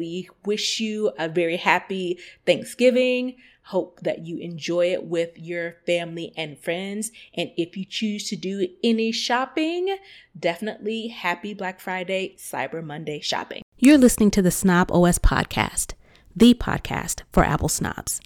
[0.00, 3.36] we wish you a very happy Thanksgiving.
[3.64, 7.12] Hope that you enjoy it with your family and friends.
[7.34, 9.98] And if you choose to do any shopping,
[10.36, 13.62] definitely happy Black Friday, Cyber Monday shopping.
[13.78, 15.92] You're listening to the Snob OS podcast,
[16.34, 18.22] the podcast for Apple snobs.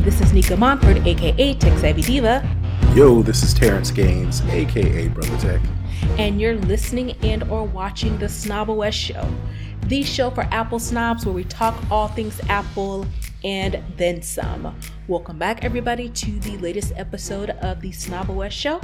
[0.00, 2.48] This is Nika Montford, aka Tech Savvy Diva.
[2.94, 5.60] Yo, this is Terrence Gaines, aka Brother Tech.
[6.18, 9.28] And you're listening and or watching the Snob OS show,
[9.86, 13.06] the show for Apple snobs where we talk all things Apple
[13.42, 14.74] and then some.
[15.08, 18.78] Welcome back, everybody, to the latest episode of the Snob Show,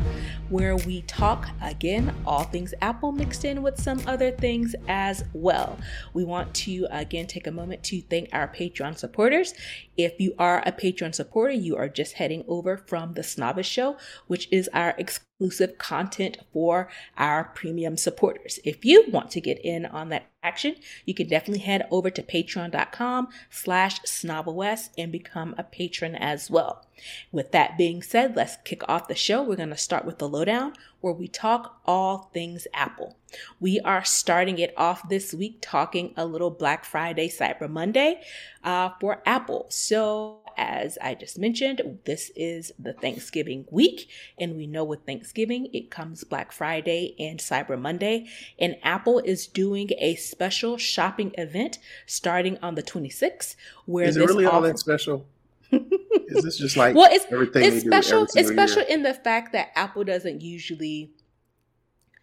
[0.48, 5.78] where we talk again all things Apple mixed in with some other things as well.
[6.14, 9.52] We want to again take a moment to thank our Patreon supporters.
[9.98, 13.98] If you are a Patreon supporter, you are just heading over from the Snobbish Show,
[14.27, 15.33] which is our exclusive
[15.78, 18.59] content for our premium supporters.
[18.64, 22.23] If you want to get in on that action, you can definitely head over to
[22.23, 26.87] patreon.com slash snobos and become a patron as well.
[27.33, 29.42] With that being said, let's kick off the show.
[29.42, 33.17] We're going to start with the lowdown where we talk all things Apple.
[33.59, 38.20] We are starting it off this week talking a little Black Friday, Cyber Monday
[38.62, 39.67] uh, for Apple.
[39.70, 45.69] So, as I just mentioned, this is the Thanksgiving week, and we know with Thanksgiving
[45.72, 48.27] it comes Black Friday and Cyber Monday.
[48.58, 53.56] And Apple is doing a special shopping event starting on the 26th.
[53.86, 55.27] Where is it really offer- all that special?
[55.70, 58.27] is this just like well, it's everything it's special.
[58.34, 58.91] It's special year?
[58.91, 61.10] in the fact that Apple doesn't usually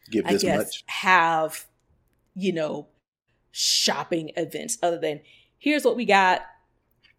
[0.09, 1.65] give this guess, much have
[2.35, 2.87] you know
[3.51, 5.21] shopping events other than
[5.57, 6.41] here's what we got.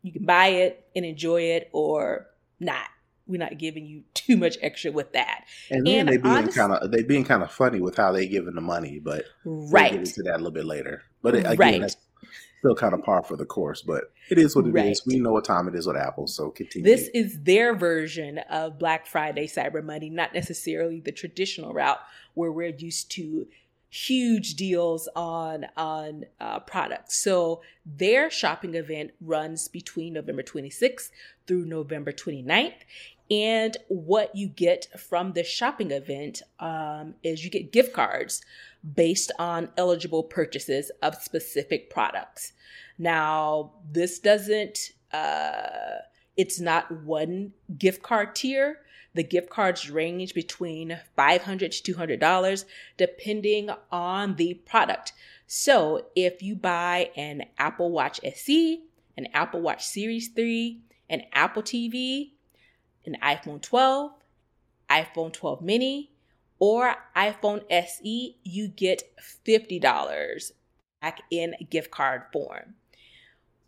[0.03, 2.27] You can buy it and enjoy it, or
[2.61, 2.87] not.
[3.27, 5.45] We're not giving you too much extra with that.
[5.71, 8.27] And then and they being kind of they being kind of funny with how they
[8.27, 11.03] giving the money, but right we'll get into that a little bit later.
[11.23, 11.81] But again, right.
[11.81, 11.97] that's
[12.63, 14.87] still kind of par for the course, but it is what it right.
[14.87, 15.05] is.
[15.05, 16.85] We know what time it is with Apple, so continue.
[16.85, 21.99] This is their version of Black Friday, Cyber Monday, not necessarily the traditional route
[22.35, 23.47] where we're used to
[23.93, 27.23] huge deals on on uh, products.
[27.23, 31.11] So their shopping event runs between November 26th
[31.47, 32.73] through November 29th.
[33.31, 38.41] And what you get from the shopping event um, is you get gift cards
[38.95, 42.53] based on eligible purchases of specific products.
[42.99, 45.99] Now, this doesn't, uh,
[46.37, 48.79] it's not one gift card tier.
[49.15, 52.65] The gift cards range between 500 to $200
[52.97, 55.13] depending on the product.
[55.47, 58.83] So, if you buy an Apple Watch SE,
[59.17, 60.81] an Apple Watch Series 3,
[61.11, 62.31] an Apple TV,
[63.05, 64.13] an iPhone 12,
[64.91, 66.11] iPhone 12 mini,
[66.59, 69.03] or iPhone SE, you get
[69.47, 70.53] $50
[71.01, 72.75] back in gift card form.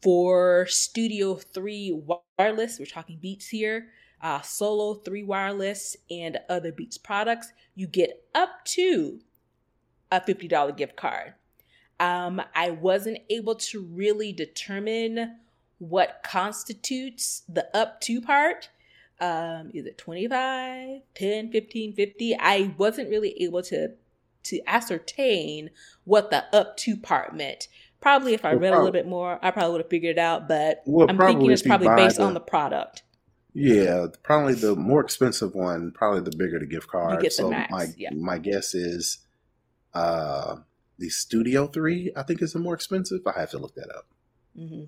[0.00, 2.02] For Studio 3
[2.38, 3.88] wireless, we're talking Beats here,
[4.24, 9.20] uh, Solo 3 wireless, and other Beats products, you get up to
[10.10, 11.34] a $50 gift card.
[12.00, 15.36] Um, I wasn't able to really determine
[15.78, 18.70] what constitutes the up to part.
[19.20, 23.90] Um is it 25 10 15 50 i wasn't really able to
[24.42, 25.70] to ascertain
[26.02, 27.68] what the up to part meant.
[28.00, 30.16] Probably if i well, read probably, a little bit more i probably would have figured
[30.16, 33.04] it out but well, i'm thinking it's probably based the, on the product
[33.54, 37.70] yeah probably the more expensive one probably the bigger the gift card the so max,
[37.70, 38.10] my yeah.
[38.12, 39.18] my guess is
[39.94, 40.56] uh
[40.98, 44.06] the studio 3 i think is the more expensive i have to look that up
[44.58, 44.84] mm-hmm.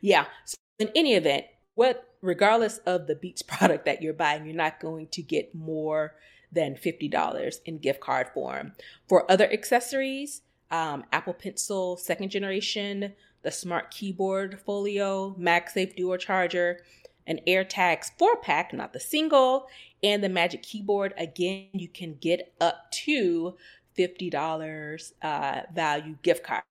[0.00, 1.44] yeah so in any event
[1.74, 6.14] what regardless of the Beats product that you're buying, you're not going to get more
[6.50, 8.72] than $50 in gift card form.
[9.08, 13.12] For other accessories, um, Apple Pencil second generation,
[13.44, 16.80] the Smart Keyboard Folio, MagSafe Dual Charger,
[17.26, 19.68] an AirTags 4 pack, not the single,
[20.02, 21.14] and the Magic Keyboard.
[21.16, 23.56] Again, you can get up to
[23.96, 26.62] $50 uh, value gift card.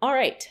[0.00, 0.48] All right,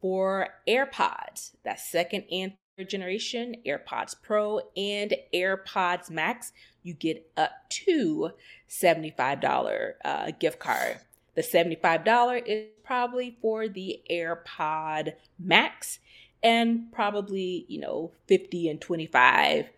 [0.00, 7.50] for AirPods, that second and third generation AirPods Pro and AirPods Max, you get up
[7.70, 8.30] to
[8.70, 10.98] $75 uh, gift card.
[11.34, 15.98] The $75 is probably for the AirPod Max
[16.42, 19.68] and probably, you know, 50 and 25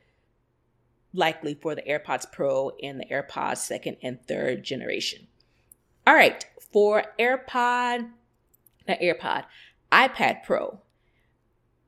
[1.15, 5.27] likely for the AirPods Pro and the AirPods second and third generation.
[6.07, 8.11] All right, for AirPod,
[8.87, 9.45] not AirPod,
[9.91, 10.81] iPad Pro,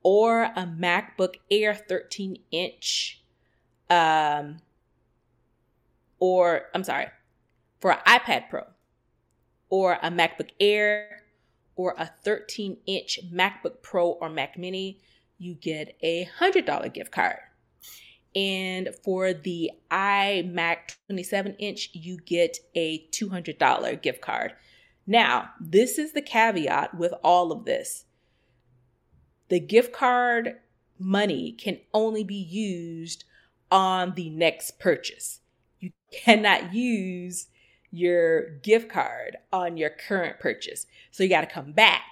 [0.03, 3.21] or a MacBook Air 13 inch,
[3.89, 4.57] um,
[6.19, 7.07] or I'm sorry,
[7.79, 8.63] for iPad Pro,
[9.71, 11.23] or a MacBook Air,
[11.75, 14.99] or a 13 inch MacBook Pro or Mac Mini,
[15.39, 17.37] you get a $100 gift card.
[18.35, 24.53] And for the iMac 27 inch, you get a $200 gift card.
[25.07, 28.05] Now, this is the caveat with all of this
[29.49, 30.61] the gift card
[30.97, 33.25] money can only be used
[33.69, 35.41] on the next purchase.
[35.81, 37.47] You cannot use
[37.91, 40.85] your gift card on your current purchase.
[41.11, 42.03] So you got to come back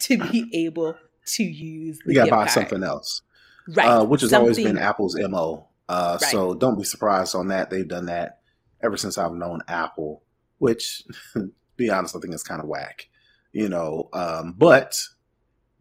[0.00, 0.96] to be able
[1.26, 2.50] to use the You got to buy card.
[2.50, 3.22] something else.
[3.68, 3.86] Right.
[3.86, 5.68] Uh, which has something, always been Apple's MO.
[5.88, 6.30] Uh, right.
[6.30, 7.70] So don't be surprised on that.
[7.70, 8.40] They've done that
[8.82, 10.22] ever since I've known Apple,
[10.58, 11.02] which,
[11.76, 13.08] be honest, I think is kind of whack.
[13.52, 15.00] You know, um, but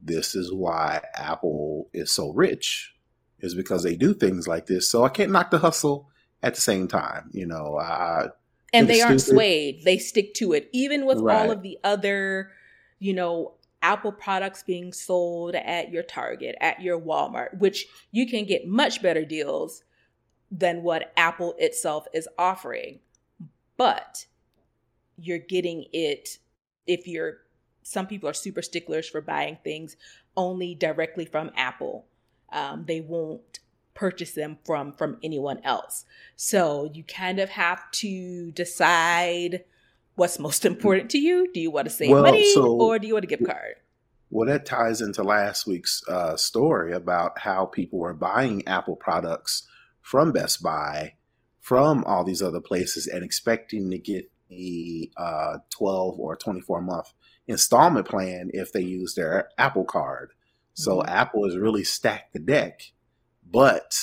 [0.02, 2.94] this is why Apple is so rich,
[3.40, 4.90] is because they do things like this.
[4.90, 6.10] So I can't knock the hustle
[6.42, 7.30] at the same time.
[7.34, 8.28] You know, I,
[8.74, 9.84] and they aren't swayed.
[9.84, 11.36] They stick to it, even with right.
[11.36, 12.52] all of the other,
[13.00, 18.46] you know, Apple products being sold at your Target, at your Walmart, which you can
[18.46, 19.84] get much better deals
[20.52, 23.00] than what Apple itself is offering.
[23.78, 24.26] But
[25.18, 26.38] you're getting it
[26.86, 27.40] if you're
[27.84, 29.96] some people are super sticklers for buying things
[30.36, 32.06] only directly from Apple.
[32.52, 33.57] Um, they won't
[33.98, 36.06] purchase them from from anyone else.
[36.36, 39.64] So you kind of have to decide
[40.16, 41.52] what's most important to you.
[41.52, 43.76] Do you want to save well, money so, or do you want a gift card?
[44.30, 49.68] Well, that ties into last week's uh, story about how people were buying Apple products
[50.02, 51.14] from Best Buy,
[51.60, 57.14] from all these other places, and expecting to get a uh, 12 or 24 month
[57.48, 60.34] installment plan if they use their Apple card.
[60.74, 61.10] So mm-hmm.
[61.10, 62.82] Apple has really stacked the deck,
[63.52, 63.96] but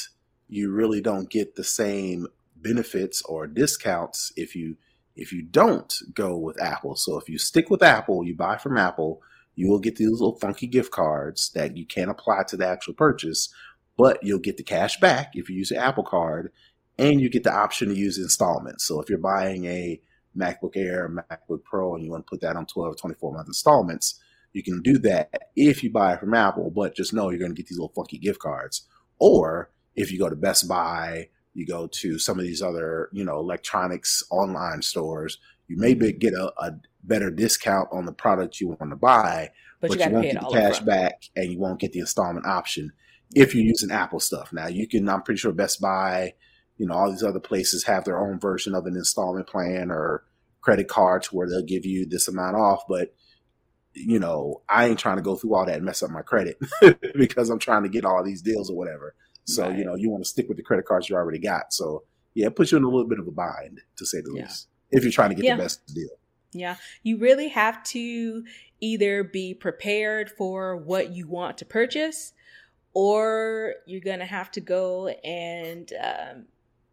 [0.49, 2.26] you really don't get the same
[2.56, 4.76] benefits or discounts if you
[5.17, 6.96] if you don't go with Apple.
[6.96, 9.23] So if you stick with Apple, you buy from Apple,
[9.55, 12.94] you will get these little funky gift cards that you can't apply to the actual
[12.94, 13.55] purchase,
[13.96, 16.50] but you'll get the cash back if you use the Apple card
[16.99, 18.85] and you get the option to use installments.
[18.85, 20.00] So if you're buying a
[20.37, 23.46] MacBook Air, MacBook Pro, and you want to put that on 12 or 24 month
[23.46, 24.20] installments,
[24.52, 27.52] you can do that if you buy it from Apple, but just know you're going
[27.52, 28.88] to get these little funky gift cards.
[29.19, 33.25] Or if you go to Best Buy, you go to some of these other, you
[33.25, 35.38] know, electronics online stores,
[35.69, 36.72] you may be, get a, a,
[37.06, 39.50] better discount on the product you want to buy,
[39.81, 42.46] but, but you, you won't get the cash back and you won't get the installment
[42.46, 42.90] option
[43.34, 44.55] if you're using Apple stuff.
[44.55, 46.32] Now you can, I'm pretty sure Best Buy,
[46.78, 50.25] you know, all these other places have their own version of an installment plan or
[50.62, 52.84] credit cards where they'll give you this amount off.
[52.88, 53.14] But,
[53.94, 56.58] you know, I ain't trying to go through all that and mess up my credit
[57.14, 59.14] because I'm trying to get all these deals or whatever.
[59.44, 59.79] So, right.
[59.79, 61.73] you know, you want to stick with the credit cards you already got.
[61.73, 62.05] So,
[62.35, 64.43] yeah, it puts you in a little bit of a bind, to say the yeah.
[64.43, 65.56] least, if you're trying to get yeah.
[65.56, 66.08] the best deal.
[66.52, 66.76] Yeah.
[67.02, 68.44] You really have to
[68.81, 72.32] either be prepared for what you want to purchase
[72.93, 76.44] or you're going to have to go and um,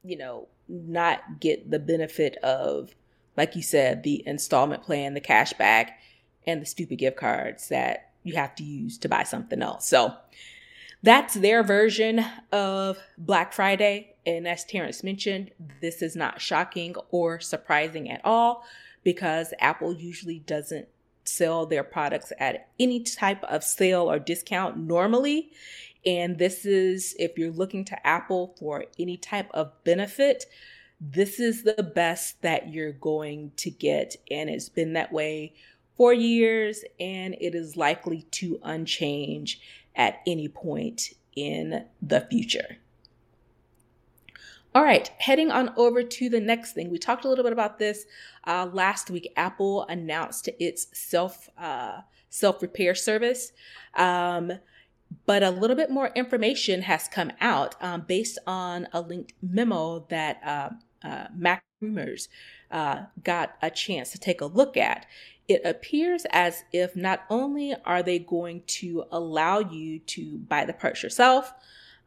[0.03, 2.95] you know, not get the benefit of,
[3.37, 5.99] like you said, the installment plan, the cash back,
[6.45, 9.87] and the stupid gift cards that you have to use to buy something else.
[9.87, 10.13] So
[11.03, 14.15] that's their version of Black Friday.
[14.25, 18.63] And as Terrence mentioned, this is not shocking or surprising at all
[19.03, 20.87] because Apple usually doesn't
[21.23, 25.51] sell their products at any type of sale or discount normally.
[26.05, 30.45] And this is, if you're looking to Apple for any type of benefit,
[30.99, 34.15] this is the best that you're going to get.
[34.29, 35.53] And it's been that way
[36.01, 39.61] for years, and it is likely to unchange
[39.95, 42.77] at any point in the future.
[44.73, 46.89] All right, heading on over to the next thing.
[46.89, 48.07] We talked a little bit about this
[48.47, 49.31] uh, last week.
[49.37, 53.51] Apple announced its self uh, self repair service.
[53.93, 54.53] Um,
[55.27, 60.07] but a little bit more information has come out um, based on a linked memo
[60.09, 60.69] that uh,
[61.07, 62.27] uh, Mac Rumors
[62.71, 65.05] uh, got a chance to take a look at.
[65.51, 70.71] It appears as if not only are they going to allow you to buy the
[70.71, 71.53] parts yourself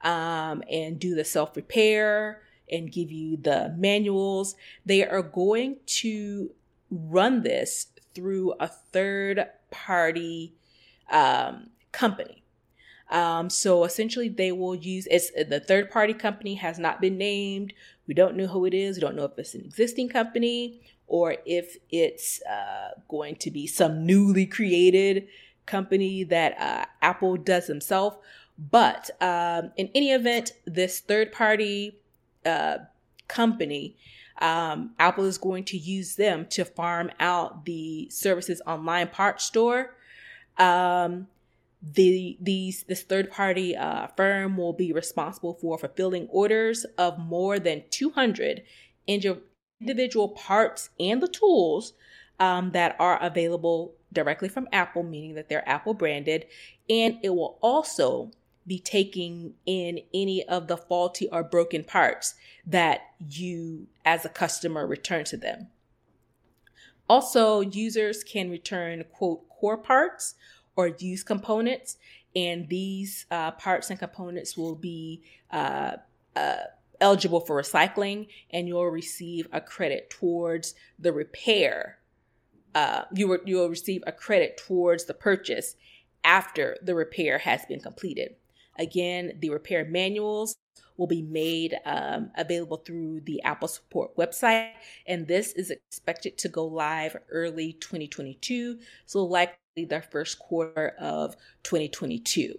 [0.00, 2.40] um, and do the self repair
[2.72, 6.52] and give you the manuals, they are going to
[6.90, 10.54] run this through a third party
[11.10, 12.44] um, company.
[13.10, 17.74] Um, so essentially, they will use it's the third party company has not been named.
[18.06, 18.96] We don't know who it is.
[18.96, 23.66] We don't know if it's an existing company or if it's uh, going to be
[23.66, 25.28] some newly created
[25.66, 28.16] company that uh, Apple does themselves.
[28.58, 31.98] But um, in any event, this third party
[32.46, 32.78] uh,
[33.28, 33.96] company,
[34.40, 39.96] um, Apple is going to use them to farm out the services online parts store.
[40.58, 41.28] Um,
[41.82, 47.58] the these this third party uh, firm will be responsible for fulfilling orders of more
[47.58, 48.62] than 200
[49.80, 51.94] individual parts and the tools
[52.40, 56.46] um, that are available directly from Apple, meaning that they're Apple branded,
[56.88, 58.30] and it will also
[58.66, 62.34] be taking in any of the faulty or broken parts
[62.66, 65.68] that you as a customer return to them.
[67.08, 70.34] Also, users can return quote core parts
[70.76, 71.98] or used components,
[72.34, 75.96] and these uh, parts and components will be uh,
[76.34, 76.56] uh,
[77.00, 81.98] eligible for recycling, and you'll receive a credit towards the repair.
[82.74, 85.76] Uh, you will, you'll receive a credit towards the purchase
[86.24, 88.36] after the repair has been completed.
[88.78, 90.56] Again, the repair manuals
[90.96, 94.70] will be made um, available through the Apple Support website,
[95.06, 101.36] and this is expected to go live early 2022, so likely the first quarter of
[101.64, 102.54] 2022.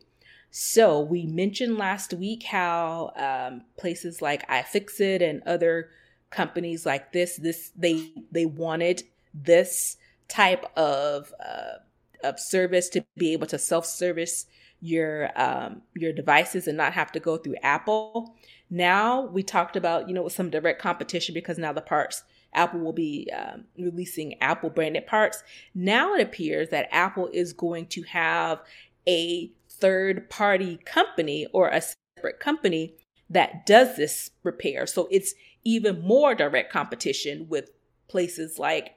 [0.57, 5.89] So we mentioned last week how um, places like iFixit and other
[6.29, 9.97] companies like this, this they they wanted this
[10.29, 11.79] type of uh,
[12.24, 14.45] of service to be able to self service
[14.79, 18.33] your um, your devices and not have to go through Apple.
[18.69, 22.93] Now we talked about you know some direct competition because now the parts Apple will
[22.93, 25.43] be um, releasing Apple branded parts.
[25.74, 28.62] Now it appears that Apple is going to have
[29.07, 32.95] a third party company or a separate company
[33.29, 34.85] that does this repair.
[34.85, 35.33] So it's
[35.63, 37.71] even more direct competition with
[38.07, 38.95] places like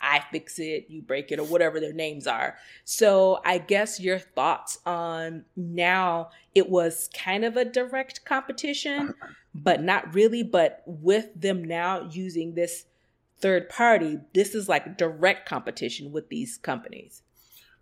[0.00, 2.56] I fix it, you break it, or whatever their names are.
[2.84, 9.14] So I guess your thoughts on now it was kind of a direct competition,
[9.54, 10.42] but not really.
[10.42, 12.86] But with them now using this
[13.40, 17.22] third party, this is like direct competition with these companies.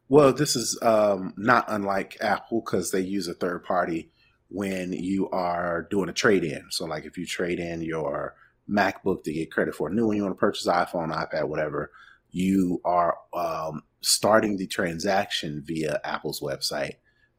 [0.09, 4.11] Well, this is um, not unlike Apple because they use a third party
[4.49, 6.67] when you are doing a trade in.
[6.71, 8.37] So, like if you trade in your
[8.71, 11.91] MacBook to get credit for a new one, you want to purchase iPhone, iPad, whatever,
[12.31, 16.97] you are um, starting the transaction via Apple's website.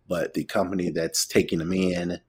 [0.09, 2.19] But the company that's taking them in,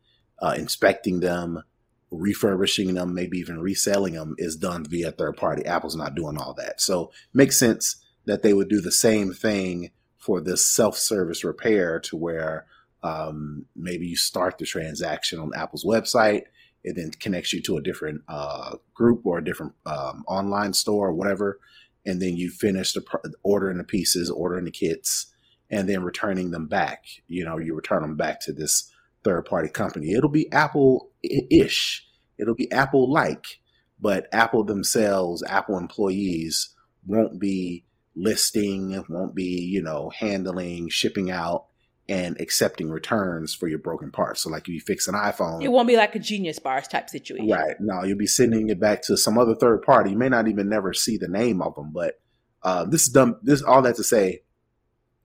[0.40, 1.62] uh, inspecting them,
[2.10, 5.64] refurbishing them, maybe even reselling them is done via third party.
[5.64, 6.80] Apple's not doing all that.
[6.80, 12.16] So, makes sense that they would do the same thing for this self-service repair to
[12.16, 12.66] where
[13.02, 16.42] um, maybe you start the transaction on Apple's website,
[16.84, 21.08] it then connects you to a different uh, group or a different um, online store
[21.08, 21.60] or whatever,
[22.04, 23.04] and then you finish the
[23.42, 25.32] ordering the pieces, ordering the kits,
[25.70, 27.04] and then returning them back.
[27.26, 28.90] You know, you return them back to this
[29.22, 30.12] third-party company.
[30.12, 32.06] It'll be Apple-ish.
[32.38, 33.60] It'll be Apple-like,
[34.00, 36.74] but Apple themselves, Apple employees
[37.06, 37.84] won't be
[38.18, 41.66] listing, won't be, you know, handling, shipping out,
[42.08, 44.42] and accepting returns for your broken parts.
[44.42, 47.10] So, like if you fix an iPhone, it won't be like a Genius Bars type
[47.10, 47.76] situation, right?
[47.80, 50.10] No, you'll be sending it back to some other third party.
[50.10, 52.20] You may not even never see the name of them, but
[52.62, 53.36] uh, this is done.
[53.42, 54.42] This all that to say,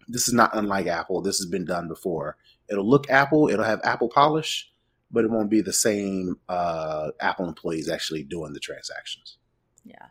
[0.07, 1.21] this is not unlike Apple.
[1.21, 2.37] This has been done before.
[2.69, 3.49] It'll look Apple.
[3.49, 4.69] It'll have Apple polish,
[5.09, 9.37] but it won't be the same uh, Apple employees actually doing the transactions.
[9.85, 10.07] Yeah,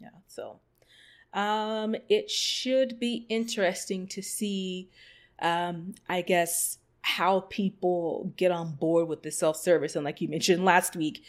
[0.00, 0.10] yeah.
[0.28, 0.60] So
[1.36, 4.88] um, it should be interesting to see,
[5.40, 9.94] um, I guess, how people get on board with the self service.
[9.94, 11.22] And like you mentioned last week,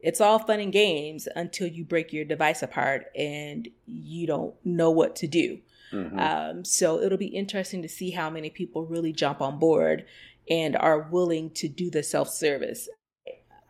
[0.00, 4.90] it's all fun and games until you break your device apart and you don't know
[4.90, 5.60] what to do.
[5.92, 6.18] Mm-hmm.
[6.18, 10.06] Um, so it'll be interesting to see how many people really jump on board
[10.48, 12.88] and are willing to do the self service.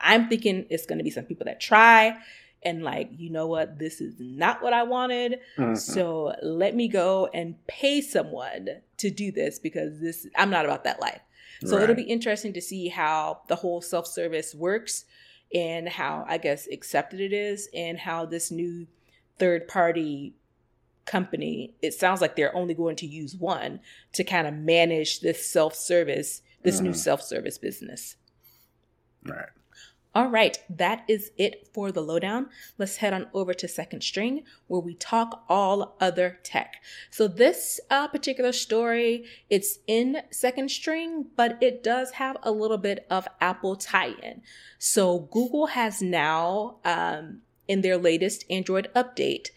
[0.01, 2.17] I'm thinking it's going to be some people that try,
[2.63, 5.41] and like, you know what, this is not what I wanted.
[5.57, 5.75] Mm-hmm.
[5.77, 10.85] So let me go and pay someone to do this because this I'm not about
[10.85, 11.21] that life.
[11.65, 11.85] So right.
[11.85, 15.05] it'll be interesting to see how the whole self-service works
[15.55, 18.87] and how I guess accepted it is and how this new
[19.39, 20.35] third party
[21.07, 23.81] company, it sounds like they're only going to use one
[24.13, 26.87] to kind of manage this self-service, this mm-hmm.
[26.87, 28.17] new self-service business.
[29.25, 29.49] Right.
[30.17, 32.49] All right, that is it for the lowdown.
[32.79, 36.77] Let's head on over to Second String where we talk all other tech.
[37.11, 42.79] So this uh, particular story, it's in Second String, but it does have a little
[42.79, 44.41] bit of Apple tie-in.
[44.79, 49.49] So Google has now, um, in their latest Android update,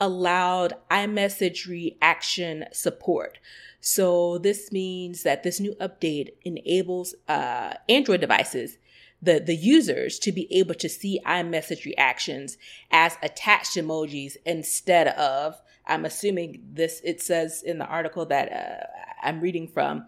[0.00, 3.38] allowed iMessage reaction support.
[3.80, 8.78] So this means that this new update enables uh, Android devices,
[9.22, 12.58] the, the users, to be able to see iMessage reactions
[12.90, 18.86] as attached emojis instead of, I'm assuming this, it says in the article that uh,
[19.26, 20.06] I'm reading from,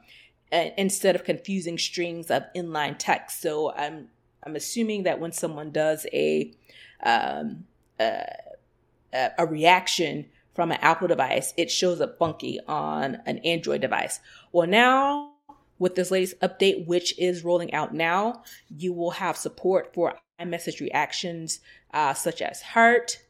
[0.53, 3.41] uh, instead of confusing strings of inline text.
[3.41, 4.09] So I'm,
[4.43, 6.53] I'm assuming that when someone does a,
[7.03, 7.65] um,
[7.99, 8.21] uh,
[9.13, 14.21] a reaction from an Apple device, it shows up funky on an Android device.
[14.53, 15.36] Well, now
[15.79, 20.81] with this latest update, which is rolling out now, you will have support for iMessage
[20.81, 21.61] reactions
[21.93, 23.23] uh, such as heart,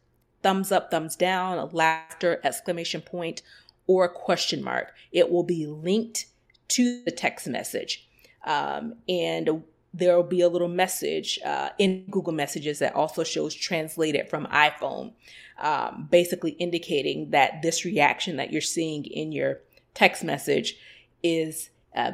[0.43, 3.43] thumbs up, thumbs down, laughter, exclamation point,
[3.87, 4.93] or question mark.
[5.13, 6.27] It will be linked
[6.69, 8.09] to the text message.
[8.45, 9.63] Um, and
[9.93, 14.47] there will be a little message uh, in Google Messages that also shows translated from
[14.47, 15.13] iPhone
[15.59, 19.61] um, basically indicating that this reaction that you're seeing in your
[19.95, 20.77] text message
[21.23, 22.13] is uh,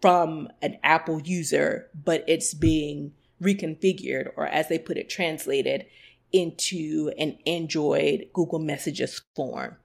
[0.00, 3.12] from an Apple user, but it's being
[3.42, 5.86] reconfigured, or as they put it, translated
[6.32, 9.76] into an Android Google Messages form.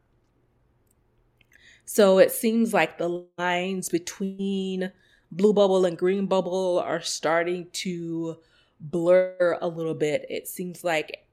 [1.85, 4.91] So it seems like the lines between
[5.31, 8.37] Blue Bubble and Green Bubble are starting to
[8.79, 10.25] blur a little bit.
[10.29, 11.25] It seems like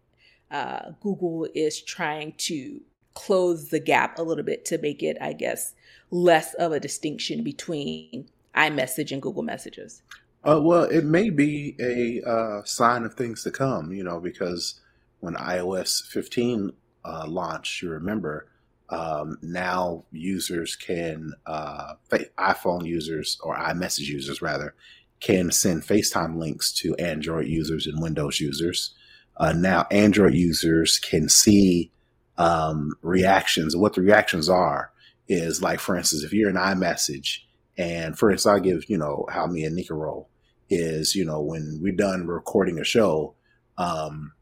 [0.51, 2.81] uh, Google is trying to
[3.15, 5.75] close the gap a little bit to make it, I guess,
[6.13, 10.03] less of a distinction between iMessage and Google Messages.
[10.45, 14.81] Uh, well, it may be a uh, sign of things to come, you know, because
[15.19, 16.73] when iOS 15
[17.05, 18.49] uh, launched, you remember,
[18.91, 21.95] um, now users can, uh,
[22.39, 24.75] iPhone users or iMessage users rather,
[25.19, 28.95] can send FaceTime links to Android users and Windows users
[29.37, 31.91] uh, now Android users can see
[32.39, 33.77] um, reactions.
[33.77, 34.92] What the reactions are
[35.33, 37.39] is like, for instance, if you're in iMessage,
[37.79, 40.29] and for instance, I'll give you know how me and Nika roll
[40.69, 43.35] is you know when we're done recording a show,
[43.79, 44.33] um,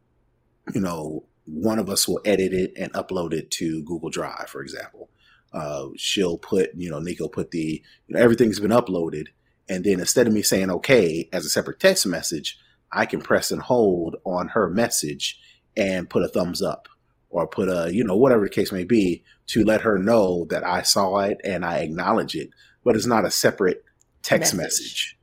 [0.73, 4.61] you know one of us will edit it and upload it to Google Drive, for
[4.61, 5.09] example.
[5.53, 9.27] Uh, she'll put you know Nika put the you know everything's been uploaded,
[9.69, 12.59] and then instead of me saying okay as a separate text message,
[12.91, 15.39] I can press and hold on her message
[15.77, 16.89] and put a thumbs up
[17.31, 20.65] or put a, you know, whatever the case may be to let her know that
[20.65, 22.49] I saw it and I acknowledge it.
[22.83, 23.83] But it's not a separate
[24.21, 25.17] text message.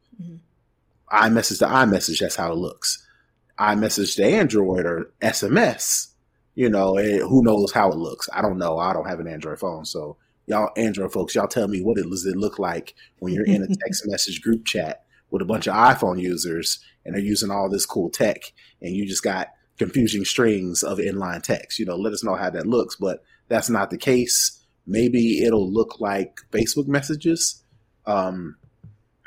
[1.10, 1.32] I message.
[1.32, 1.36] Mm-hmm.
[1.36, 3.06] iMessage to iMessage, that's how it looks.
[3.58, 6.08] iMessage to Android or SMS,
[6.54, 8.28] you know, who knows how it looks.
[8.32, 8.78] I don't know.
[8.78, 9.84] I don't have an Android phone.
[9.84, 10.16] So,
[10.46, 13.62] y'all, Android folks, y'all tell me what it does it look like when you're in
[13.62, 17.68] a text message group chat with a bunch of iPhone users and they're using all
[17.68, 21.78] this cool tech and you just got confusing strings of inline text.
[21.78, 24.62] You know, let us know how that looks, but that's not the case.
[24.86, 27.62] Maybe it'll look like Facebook messages.
[28.06, 28.56] Um,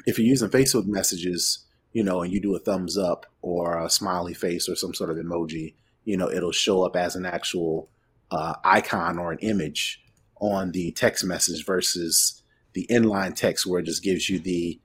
[0.05, 3.89] if you're using Facebook messages, you know, and you do a thumbs up or a
[3.89, 7.89] smiley face or some sort of emoji, you know, it'll show up as an actual
[8.31, 10.03] uh, icon or an image
[10.39, 12.41] on the text message versus
[12.73, 14.79] the inline text where it just gives you the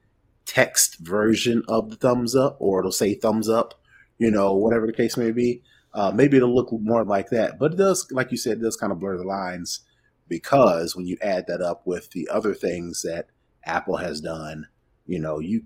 [0.44, 3.80] text version of the thumbs up, or it'll say thumbs up,
[4.18, 5.62] you know, whatever the case may be.
[5.92, 8.76] Uh, maybe it'll look more like that, but it does, like you said, it does
[8.76, 9.80] kind of blur the lines
[10.28, 13.28] because when you add that up with the other things that
[13.64, 14.68] Apple has done,
[15.06, 15.64] you know, you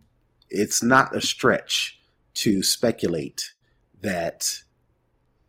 [0.48, 2.00] it's not a stretch
[2.34, 3.54] to speculate
[4.02, 4.62] that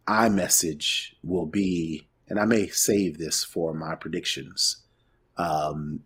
[0.07, 4.77] iMessage will be, and I may save this for my predictions.
[5.37, 6.01] Um,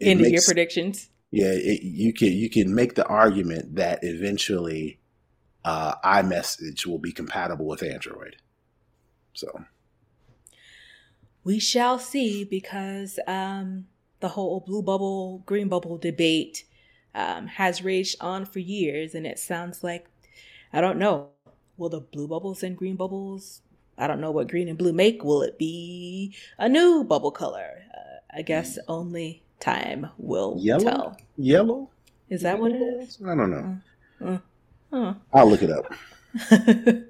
[0.00, 4.98] End of your predictions yeah, it, you can you can make the argument that eventually
[5.64, 8.36] uh, iMessage will be compatible with Android.
[9.34, 9.64] So
[11.44, 13.86] we shall see because um,
[14.20, 16.64] the whole blue bubble green bubble debate
[17.14, 20.06] um, has raged on for years, and it sounds like
[20.72, 21.30] I don't know.
[21.76, 23.62] Will the blue bubbles and green bubbles?
[23.96, 25.24] I don't know what green and blue make.
[25.24, 27.84] Will it be a new bubble color?
[27.94, 28.82] Uh, I guess mm.
[28.88, 30.84] only time will Yellow?
[30.84, 31.16] tell.
[31.36, 31.90] Yellow?
[32.28, 33.18] Is that what it is?
[33.26, 33.78] I don't know.
[34.20, 34.38] Uh, uh,
[35.32, 35.92] I'll look it up.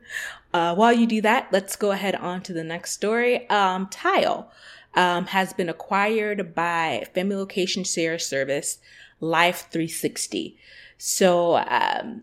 [0.53, 3.49] uh, while you do that, let's go ahead on to the next story.
[3.49, 4.51] Um, Tile
[4.95, 8.79] um, has been acquired by family location share service
[9.21, 10.57] Life 360.
[10.97, 12.23] So um,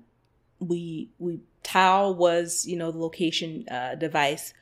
[0.60, 4.54] we we Tile was you know the location uh, device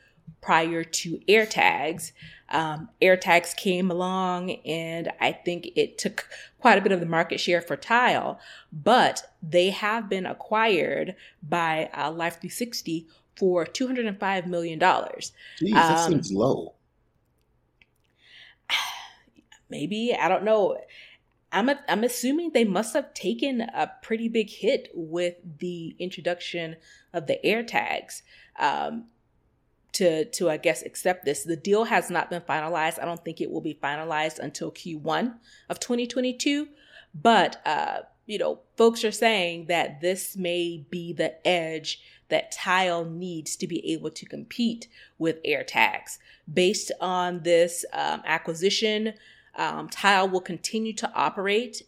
[0.42, 2.12] prior to AirTags.
[2.50, 7.40] Um, AirTags came along, and I think it took quite a bit of the market
[7.40, 8.40] share for Tile,
[8.72, 14.80] but they have been acquired by uh, Life 360 for $205 million.
[14.80, 16.76] Jeez, that um, seems low.
[19.70, 20.78] maybe I don't know.
[21.52, 26.76] I'm a, I'm assuming they must have taken a pretty big hit with the introduction
[27.14, 28.22] of the AirTags.
[28.60, 29.06] Um,
[29.96, 31.44] to to I guess accept this.
[31.44, 33.02] The deal has not been finalized.
[33.02, 35.36] I don't think it will be finalized until Q1
[35.70, 36.68] of 2022.
[37.14, 43.06] But uh, you know, folks are saying that this may be the edge that Tile
[43.06, 46.18] needs to be able to compete with AirTags.
[46.52, 49.14] Based on this um, acquisition,
[49.56, 51.84] um, Tile will continue to operate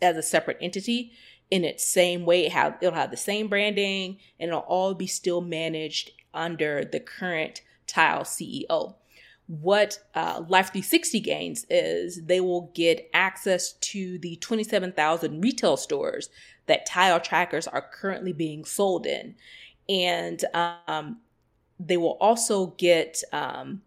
[0.00, 1.12] as a separate entity
[1.50, 2.46] in its same way.
[2.46, 7.00] It have, it'll have the same branding and it'll all be still managed under the
[7.00, 8.94] current Tile CEO.
[9.46, 16.30] What uh, Life 360 gains is they will get access to the 27,000 retail stores
[16.66, 19.34] that Tile trackers are currently being sold in.
[19.88, 21.18] And um,
[21.78, 23.82] they will also get um,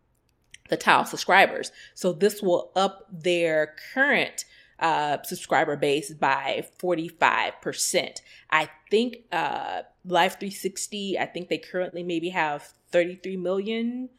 [0.70, 1.72] the Tile subscribers.
[1.94, 4.46] So this will up their current
[4.80, 8.22] uh, subscriber base by 45%.
[8.50, 14.10] I think uh, Life 360, I think they currently maybe have 33 million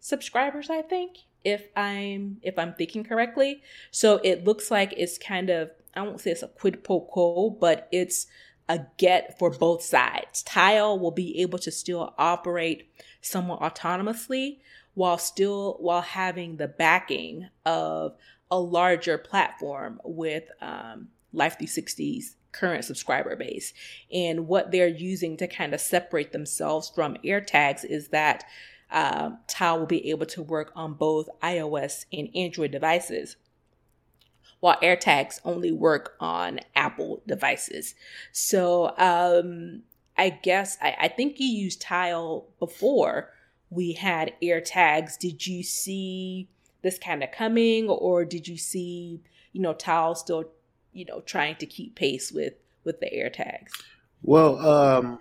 [0.00, 3.62] subscribers, I think, if I'm if I'm thinking correctly.
[3.90, 7.50] So it looks like it's kind of I won't say it's a quid pro quo,
[7.50, 8.26] but it's
[8.68, 10.42] a get for both sides.
[10.42, 12.88] Tile will be able to still operate
[13.20, 14.58] somewhat autonomously
[14.94, 18.16] while still while having the backing of
[18.50, 23.72] a larger platform with um, Life 360's current subscriber base.
[24.12, 28.44] And what they're using to kind of separate themselves from AirTags is that
[28.90, 33.36] uh, Tile will be able to work on both iOS and Android devices
[34.60, 37.94] while AirTags only work on Apple devices.
[38.32, 39.82] So um,
[40.16, 43.30] I guess I, I think you used Tile before
[43.68, 45.18] we had AirTags.
[45.18, 46.48] Did you see
[46.84, 49.20] this kind of coming, or did you see
[49.52, 50.44] you know Tile still
[50.92, 53.72] you know trying to keep pace with with the AirTags?
[54.22, 55.18] Well, um,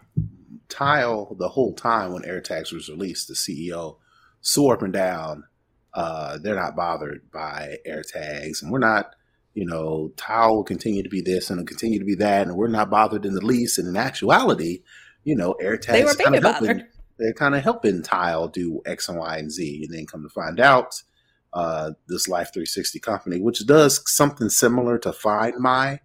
[0.69, 3.97] Tile the whole time when AirTags was released, the CEO
[4.41, 5.45] swore up and down
[5.93, 9.15] uh, they're not bothered by AirTags, and we're not
[9.53, 12.55] you know, Tile will continue to be this and it'll continue to be that, and
[12.55, 13.77] we're not bothered in the least.
[13.77, 14.81] And in actuality,
[15.23, 16.83] you know, AirTags they were kind of helping,
[17.17, 20.29] they're kind of helping Tile do X and Y and Z, and then come to
[20.29, 21.03] find out,
[21.53, 25.99] uh, this Life 360 company, which does something similar to Find My,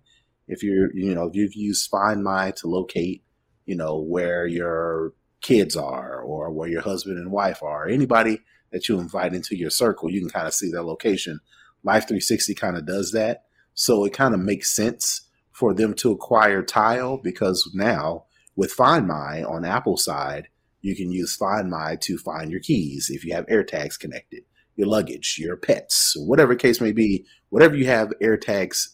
[0.46, 3.22] if you're, you know, if you've used Find My to locate,
[3.66, 8.40] you know, where your kids are or where your husband and wife are, anybody
[8.72, 11.40] that you invite into your circle, you can kind of see their location.
[11.82, 13.44] Life 360 kind of does that.
[13.74, 18.24] So it kind of makes sense for them to acquire Tile because now
[18.56, 20.48] with Find My on Apple side,
[20.80, 24.44] you can use Find My to find your keys if you have AirTags connected,
[24.78, 28.90] your luggage, your pets, whatever case may be, whatever you have AirTags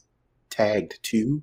[0.48, 1.42] tagged to,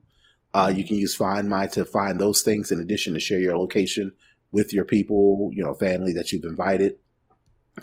[0.53, 3.57] uh, you can use Find My to find those things in addition to share your
[3.57, 4.11] location
[4.51, 6.95] with your people, you know, family that you've invited.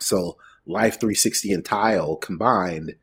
[0.00, 2.96] So Life 360 and Tile combined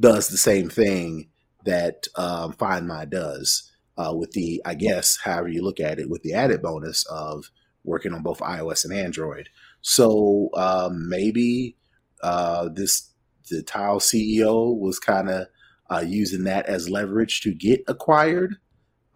[0.00, 1.28] does the same thing
[1.64, 6.08] that um, Find My does uh, with the, I guess, however you look at it,
[6.08, 7.50] with the added bonus of
[7.84, 9.50] working on both iOS and Android.
[9.82, 11.76] So um, maybe
[12.22, 13.10] uh, this
[13.50, 15.46] the Tile CEO was kind of
[15.90, 18.56] uh, using that as leverage to get acquired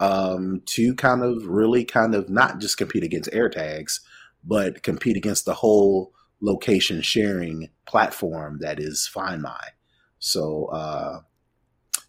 [0.01, 4.01] um, to kind of really kind of not just compete against AirTags,
[4.45, 9.61] but compete against the whole location sharing platform that is Find My.
[10.19, 11.21] So uh,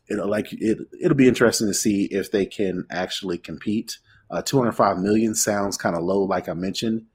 [0.09, 0.79] it'll like it.
[1.01, 3.99] It'll be interesting to see if they can actually compete.
[4.29, 7.05] Uh, 205 million sounds kind of low, like I mentioned,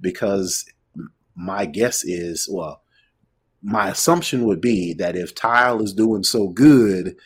[0.00, 0.64] because
[1.34, 2.82] my guess is well,
[3.62, 7.16] my assumption would be that if Tile is doing so good,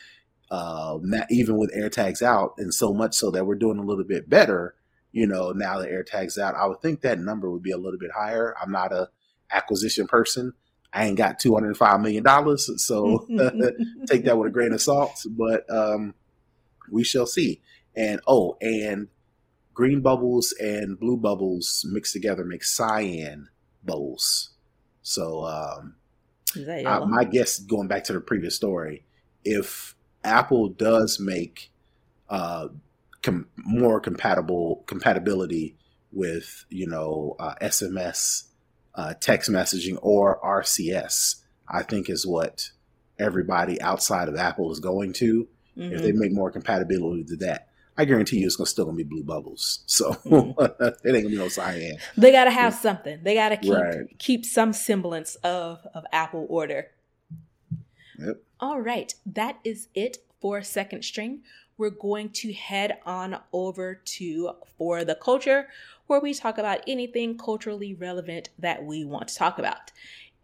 [0.50, 0.98] uh,
[1.30, 4.74] even with AirTags out, and so much so that we're doing a little bit better,
[5.12, 7.98] you know, now that AirTags out, I would think that number would be a little
[7.98, 8.54] bit higher.
[8.60, 9.10] I'm not a
[9.50, 10.52] acquisition person,
[10.94, 13.26] I ain't got two hundred five million dollars, so
[14.06, 15.26] take that with a grain of salt.
[15.28, 16.14] But um,
[16.90, 17.60] we shall see.
[17.96, 19.08] And oh, and
[19.72, 23.48] green bubbles and blue bubbles mixed together make cyan
[23.84, 24.50] bubbles.
[25.02, 25.96] So um,
[26.86, 29.04] I, my guess, going back to the previous story,
[29.44, 31.70] if Apple does make
[32.28, 32.68] uh,
[33.22, 35.76] com- more compatible compatibility
[36.12, 38.44] with you know uh, SMS
[38.94, 42.70] uh, text messaging or RCS, I think is what
[43.18, 45.48] everybody outside of Apple is going to.
[45.76, 45.92] Mm-hmm.
[45.92, 46.18] If they mm-hmm.
[46.18, 49.84] make more compatibility to that, I guarantee you it's gonna still gonna be blue bubbles.
[49.86, 50.60] So mm-hmm.
[50.84, 51.96] it ain't gonna be no cyan.
[52.16, 52.78] They gotta have yeah.
[52.78, 53.20] something.
[53.22, 54.18] They gotta keep right.
[54.18, 56.90] keep some semblance of of Apple order.
[58.18, 58.42] Yep.
[58.60, 59.14] All right.
[59.26, 61.42] That is it for second string.
[61.76, 65.68] We're going to head on over to For the Culture,
[66.06, 69.90] where we talk about anything culturally relevant that we want to talk about.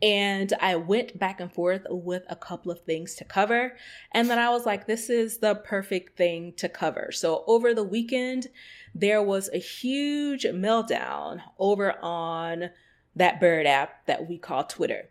[0.03, 3.77] And I went back and forth with a couple of things to cover.
[4.13, 7.11] And then I was like, this is the perfect thing to cover.
[7.13, 8.47] So over the weekend,
[8.95, 12.71] there was a huge meltdown over on
[13.17, 15.11] that bird app that we call Twitter.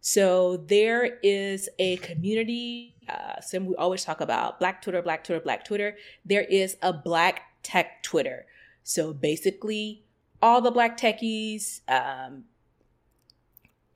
[0.00, 5.40] So there is a community, uh, so we always talk about Black Twitter, Black Twitter,
[5.40, 5.96] Black Twitter.
[6.24, 8.46] There is a Black Tech Twitter.
[8.84, 10.04] So basically,
[10.40, 12.44] all the Black techies, um,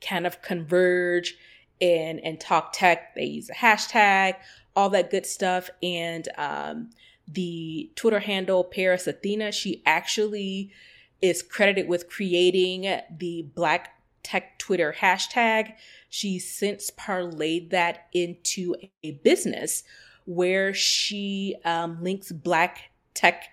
[0.01, 1.37] kind of converge
[1.81, 3.15] and and talk tech.
[3.15, 4.35] They use a hashtag,
[4.77, 5.71] all that good stuff.
[5.83, 6.91] And um,
[7.27, 10.73] the Twitter handle Paris Athena, she actually
[11.23, 12.83] is credited with creating
[13.17, 15.75] the Black Tech Twitter hashtag.
[16.09, 19.85] She's since parlayed that into a business
[20.25, 23.45] where she um, links Black tech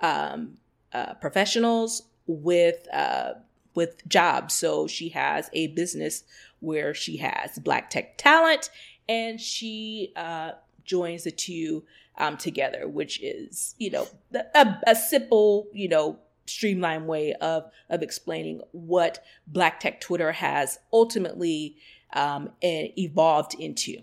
[0.00, 0.58] um,
[0.92, 3.34] uh, professionals with uh,
[3.74, 4.54] with jobs.
[4.54, 6.24] So she has a business
[6.60, 8.70] where she has black tech talent
[9.08, 10.52] and she uh,
[10.84, 11.84] joins the two
[12.18, 14.06] um, together, which is, you know,
[14.54, 20.78] a, a simple, you know, streamlined way of of explaining what black tech Twitter has
[20.92, 21.76] ultimately
[22.12, 24.02] um, evolved into.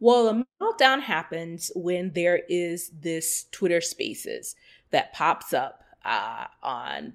[0.00, 4.56] Well, a meltdown happens when there is this Twitter Spaces
[4.90, 7.14] that pops up uh, on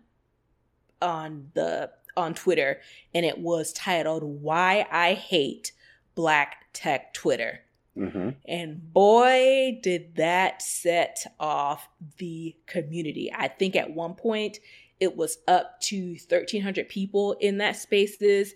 [1.01, 2.81] on the on Twitter
[3.13, 5.71] and it was titled Why I Hate
[6.15, 7.61] Black Tech Twitter.
[7.97, 8.29] Mm-hmm.
[8.47, 13.31] And boy, did that set off the community.
[13.33, 14.59] I think at one point
[14.99, 18.53] it was up to 1,300 people in that spaces.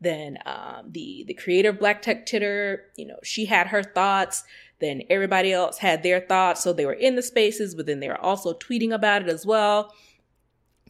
[0.00, 4.44] Then um, the the creator of Black Tech Twitter, you know, she had her thoughts.
[4.80, 8.08] Then everybody else had their thoughts, so they were in the spaces, but then they
[8.08, 9.94] were also tweeting about it as well.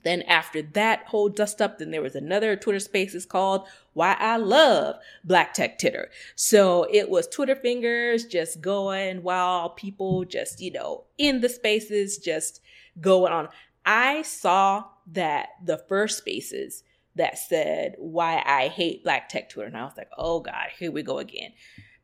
[0.05, 4.37] Then after that whole dust up, then there was another Twitter Spaces called "Why I
[4.37, 10.71] Love Black Tech Twitter." So it was Twitter fingers just going while people just you
[10.71, 12.61] know in the spaces just
[13.01, 13.49] going on.
[13.85, 16.85] I saw that the first Spaces
[17.17, 20.93] that said "Why I Hate Black Tech Twitter," and I was like, "Oh God, here
[20.93, 21.53] we go again."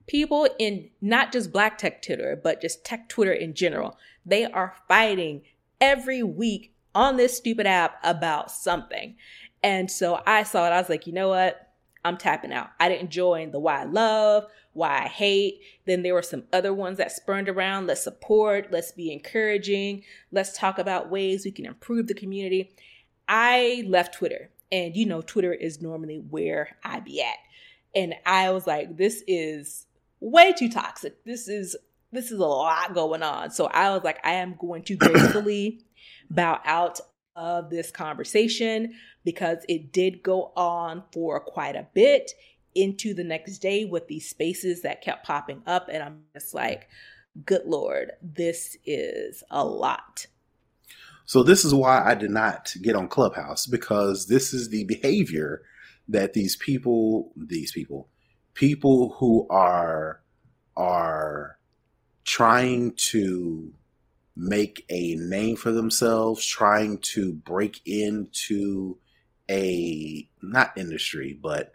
[0.06, 4.74] People in not just Black Tech Twitter, but just Tech Twitter in general, they are
[4.88, 5.42] fighting
[5.80, 9.16] every week on this stupid app about something.
[9.62, 10.72] And so I saw it.
[10.72, 11.70] I was like, you know what?
[12.05, 12.70] I'm tapping out.
[12.81, 15.61] I didn't join the why I love, why I hate.
[15.87, 17.87] Then there were some other ones that spurned around.
[17.87, 22.72] Let's support, let's be encouraging, let's talk about ways we can improve the community.
[23.29, 27.37] I left Twitter, and you know, Twitter is normally where I be at.
[27.94, 29.87] And I was like, this is
[30.20, 31.22] way too toxic.
[31.24, 31.76] This is
[32.12, 33.50] this is a lot going on.
[33.50, 35.81] So I was like, I am going to gracefully
[36.30, 37.00] bow out
[37.36, 42.32] of this conversation because it did go on for quite a bit
[42.74, 45.88] into the next day with these spaces that kept popping up.
[45.90, 46.88] And I'm just like,
[47.44, 50.26] good Lord, this is a lot.
[51.26, 55.62] So, this is why I did not get on Clubhouse because this is the behavior
[56.08, 58.08] that these people, these people,
[58.54, 60.22] people who are,
[60.76, 61.58] are
[62.24, 63.72] trying to
[64.40, 68.96] make a name for themselves, trying to break into
[69.50, 71.72] a not industry, but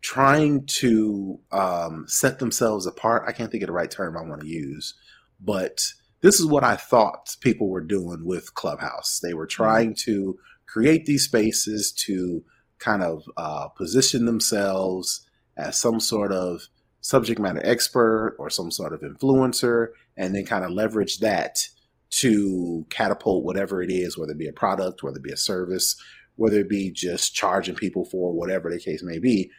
[0.00, 3.24] trying to um, set themselves apart.
[3.26, 4.94] I can't think of the right term I want to use,
[5.40, 9.20] but this is what I thought people were doing with Clubhouse.
[9.20, 9.62] They were mm-hmm.
[9.62, 12.42] trying to create these spaces to
[12.78, 16.62] kind of uh, position themselves as some sort of
[17.02, 21.68] subject matter expert or some sort of influencer, and then kind of leverage that
[22.10, 25.96] to catapult whatever it is, whether it be a product, whether it be a service,
[26.36, 29.50] whether it be just charging people for whatever the case may be.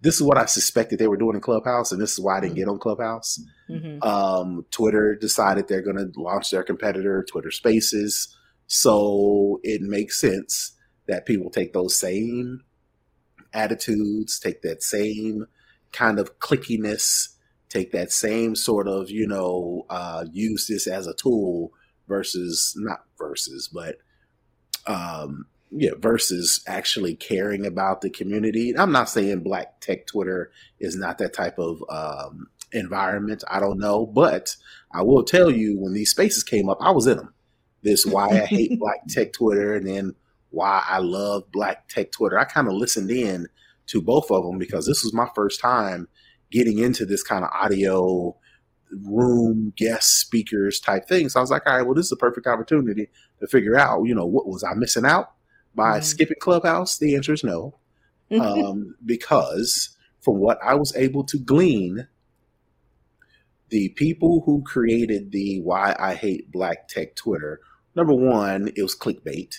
[0.00, 2.40] This is what I suspected they were doing in Clubhouse, and this is why I
[2.40, 3.40] didn't get on Clubhouse.
[3.70, 4.06] Mm-hmm.
[4.06, 8.36] Um, Twitter decided they're going to launch their competitor, Twitter Spaces.
[8.66, 10.72] So it makes sense
[11.06, 12.64] that people take those same
[13.54, 15.46] attitudes, take that same
[15.92, 17.28] kind of clickiness,
[17.70, 21.72] take that same sort of, you know, uh, use this as a tool
[22.08, 23.96] versus not versus, but
[24.86, 28.76] um, yeah, versus actually caring about the community.
[28.76, 33.42] I'm not saying Black Tech Twitter is not that type of um, environment.
[33.48, 34.56] I don't know, but
[34.92, 37.34] I will tell you when these spaces came up, I was in them.
[37.82, 40.14] This why I hate Black Tech Twitter, and then
[40.50, 42.38] why I love Black Tech Twitter.
[42.38, 43.48] I kind of listened in
[43.88, 46.08] to both of them because this was my first time
[46.50, 48.36] getting into this kind of audio
[49.02, 51.28] room guest speakers type thing.
[51.28, 53.08] So I was like, all right, well, this is a perfect opportunity
[53.40, 55.32] to figure out, you know, what was I missing out
[55.74, 56.04] by mm-hmm.
[56.04, 56.98] skipping Clubhouse?
[56.98, 57.78] The answer is no,
[58.30, 62.08] um, because from what I was able to glean,
[63.68, 67.60] the people who created the "Why I Hate Black Tech" Twitter,
[67.94, 69.56] number one, it was clickbait.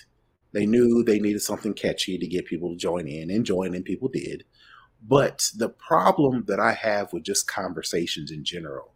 [0.52, 3.82] They knew they needed something catchy to get people to join in, and join in
[3.82, 4.44] people did.
[5.02, 8.95] But the problem that I have with just conversations in general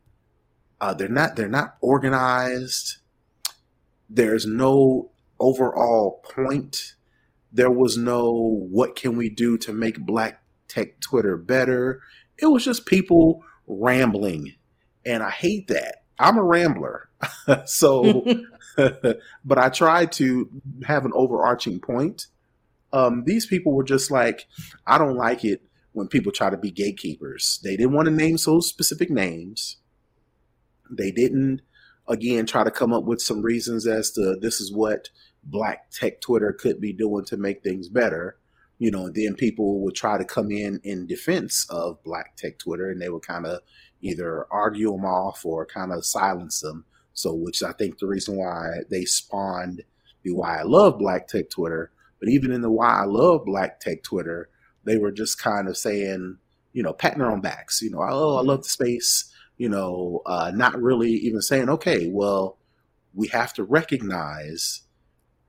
[0.81, 2.99] uh, they're not they're not organized.
[4.09, 6.95] There's no overall point.
[7.53, 8.33] There was no
[8.71, 12.01] what can we do to make Black Tech Twitter better.
[12.39, 14.55] It was just people rambling,
[15.05, 16.05] and I hate that.
[16.19, 17.09] I'm a rambler,
[17.67, 18.25] so
[19.45, 20.49] but I tried to
[20.85, 22.27] have an overarching point.
[22.93, 24.47] Um, these people were just like,
[24.87, 25.63] I don't like it
[25.93, 27.61] when people try to be gatekeepers.
[27.63, 29.77] They didn't want to name so specific names.
[30.91, 31.63] They didn't,
[32.09, 35.09] again, try to come up with some reasons as to this is what
[35.45, 38.37] Black Tech Twitter could be doing to make things better.
[38.79, 42.91] You know, then people would try to come in in defense of Black Tech Twitter,
[42.91, 43.61] and they would kind of
[44.01, 46.85] either argue them off or kind of silence them.
[47.13, 49.83] So, which I think the reason why they spawned
[50.23, 51.91] the Why I Love Black Tech Twitter.
[52.19, 54.49] But even in the Why I Love Black Tech Twitter,
[54.85, 56.39] they were just kind of saying,
[56.73, 57.83] you know, patting their own backs.
[57.83, 62.09] You know, oh, I love the space you know, uh, not really even saying, okay,
[62.11, 62.57] well,
[63.13, 64.81] we have to recognize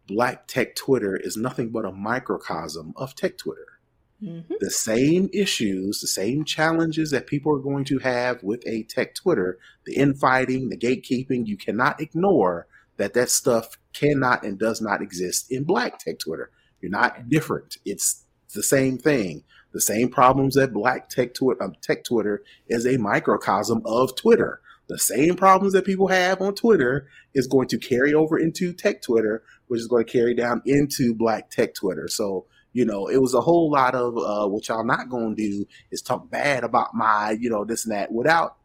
[0.05, 3.79] Black Tech Twitter is nothing but a microcosm of Tech Twitter.
[4.21, 4.55] Mm-hmm.
[4.59, 9.15] The same issues, the same challenges that people are going to have with a tech
[9.15, 15.01] Twitter, the infighting, the gatekeeping, you cannot ignore that that stuff cannot and does not
[15.01, 16.51] exist in Black Tech Twitter.
[16.81, 17.77] You're not different.
[17.85, 19.45] It's the same thing.
[19.73, 24.61] The same problems that Black Tech, twi- um, tech Twitter is a microcosm of Twitter.
[24.87, 29.01] The same problems that people have on Twitter is going to carry over into Tech
[29.01, 32.09] Twitter, which is going to carry down into Black Tech Twitter.
[32.09, 35.41] So, you know, it was a whole lot of uh, what y'all not going to
[35.41, 38.57] do is talk bad about my, you know, this and that without,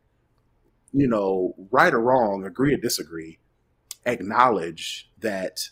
[0.92, 3.38] you know, right or wrong, agree or disagree,
[4.04, 5.68] acknowledge that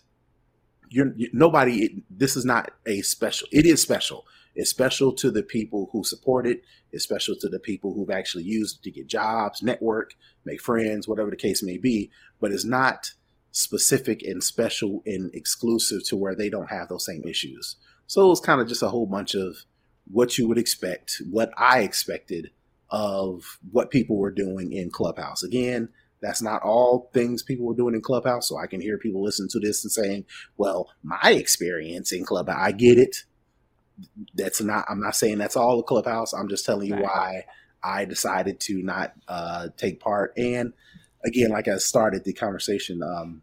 [0.88, 2.02] you're you, nobody.
[2.08, 3.48] This is not a special.
[3.50, 4.24] It is special.
[4.54, 6.62] It's special to the people who support it.
[6.92, 10.14] It's special to the people who've actually used it to get jobs, network,
[10.44, 12.10] make friends, whatever the case may be.
[12.40, 13.12] But it's not
[13.50, 17.76] specific and special and exclusive to where they don't have those same issues.
[18.06, 19.64] So it's kind of just a whole bunch of
[20.10, 22.50] what you would expect, what I expected
[22.90, 25.42] of what people were doing in Clubhouse.
[25.42, 25.88] Again,
[26.20, 28.48] that's not all things people were doing in Clubhouse.
[28.48, 30.24] So I can hear people listen to this and saying,
[30.56, 33.24] well, my experience in Clubhouse, I get it
[34.34, 37.02] that's not i'm not saying that's all the clubhouse i'm just telling you right.
[37.02, 37.44] why
[37.82, 40.72] i decided to not uh, take part and
[41.24, 43.42] again like i started the conversation um,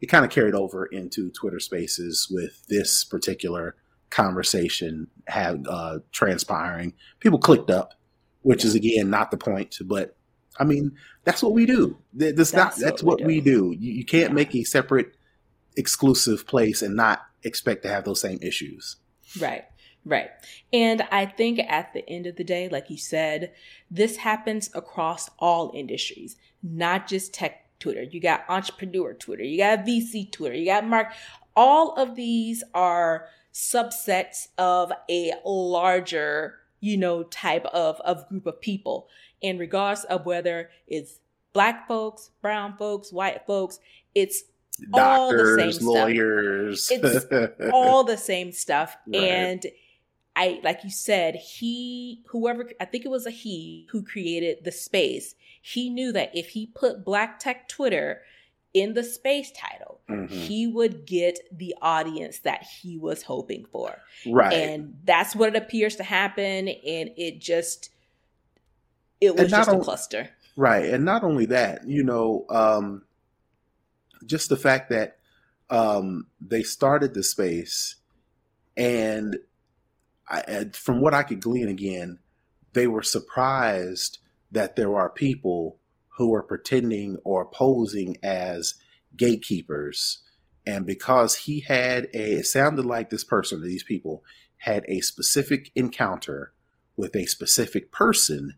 [0.00, 3.76] it kind of carried over into twitter spaces with this particular
[4.10, 7.94] conversation have uh, transpiring people clicked up
[8.42, 10.16] which is again not the point but
[10.58, 10.92] i mean
[11.24, 13.68] that's what we do that's, that's not that's what, what we, do.
[13.68, 13.84] we, do.
[13.84, 14.34] You, you can't yeah.
[14.34, 15.14] make a separate
[15.76, 18.96] exclusive place and not expect to have those same issues
[19.40, 19.64] right
[20.04, 20.30] Right.
[20.72, 23.52] And I think at the end of the day, like you said,
[23.90, 28.02] this happens across all industries, not just tech Twitter.
[28.02, 31.08] You got entrepreneur Twitter, you got VC Twitter, you got Mark.
[31.54, 38.60] All of these are subsets of a larger, you know, type of, of group of
[38.60, 39.08] people
[39.40, 41.20] in regards of whether it's
[41.52, 43.80] black folks, brown folks, white folks,
[44.14, 44.44] it's
[44.92, 46.86] Doctors, all the same lawyers.
[46.86, 47.24] stuff.
[47.30, 48.96] It's all the same stuff.
[49.06, 49.22] Right.
[49.22, 49.66] And
[50.40, 54.72] I like you said, he whoever I think it was a he who created the
[54.72, 55.34] space.
[55.60, 58.22] He knew that if he put Black Tech Twitter
[58.72, 60.34] in the space title, mm-hmm.
[60.34, 63.94] he would get the audience that he was hoping for.
[64.26, 64.54] Right.
[64.54, 66.68] And that's what it appears to happen.
[66.68, 67.90] And it just
[69.20, 70.30] it was just a o- cluster.
[70.56, 70.86] Right.
[70.86, 73.02] And not only that, you know, um
[74.24, 75.18] just the fact that
[75.68, 77.96] um they started the space
[78.74, 79.38] and
[80.30, 82.18] I, from what I could glean again,
[82.72, 84.18] they were surprised
[84.52, 85.78] that there are people
[86.16, 88.74] who are pretending or posing as
[89.16, 90.18] gatekeepers.
[90.66, 94.22] And because he had a, it sounded like this person, these people
[94.58, 96.52] had a specific encounter
[96.96, 98.54] with a specific person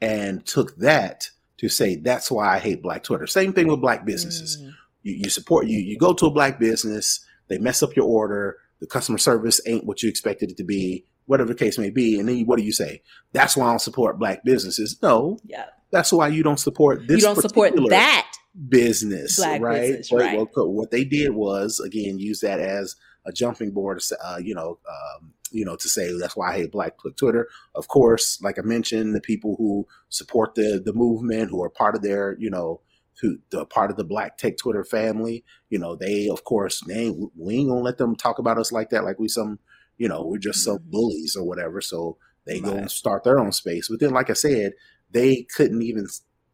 [0.00, 3.26] and took that to say, that's why I hate Black Twitter.
[3.26, 4.60] Same thing with Black businesses.
[4.60, 4.74] Mm.
[5.02, 8.58] You, you support, you, you go to a Black business, they mess up your order,
[8.80, 11.04] the customer service ain't what you expected it to be.
[11.28, 12.18] whatever the case may be.
[12.18, 13.02] And then what do you say?
[13.32, 14.98] That's why I don't support black businesses.
[15.02, 15.38] No.
[15.44, 15.66] Yeah.
[15.90, 17.20] That's why you don't support this.
[17.20, 18.30] You don't support that
[18.68, 19.80] business, black right?
[19.80, 20.36] Business, right.
[20.36, 24.78] Well, what they did was again use that as a jumping board, uh, you know,
[24.88, 27.48] um, you know, to say that's why I hate Black Twitter.
[27.74, 31.94] Of course, like I mentioned, the people who support the the movement, who are part
[31.94, 32.80] of their, you know,
[33.20, 37.12] who the part of the Black Tech Twitter family, you know, they of course, they
[37.36, 39.58] we ain't gonna let them talk about us like that, like we some,
[39.96, 40.90] you know, we're just some mm-hmm.
[40.90, 41.80] bullies or whatever.
[41.80, 42.64] So they right.
[42.64, 43.88] go and start their own space.
[43.88, 44.72] But then, like I said,
[45.10, 46.06] they couldn't even